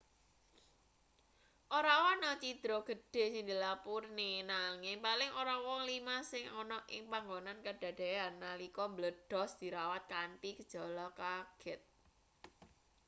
ora 1.77 1.93
ana 2.11 2.31
cidra 2.43 2.77
gedhe 2.89 3.23
sing 3.33 3.43
dilapurne 3.49 4.29
nanging 4.51 4.97
paling 5.05 5.31
ora 5.41 5.55
wong 5.65 5.81
lima 5.91 6.17
sing 6.31 6.45
ana 6.61 6.77
ing 6.95 7.03
panggonan 7.13 7.59
kadadeyan 7.65 8.33
nalika 8.43 8.83
mbledhos 8.91 9.51
dirawat 9.61 10.03
kanthi 10.13 10.49
gejala 10.59 11.07
kaget 11.19 11.81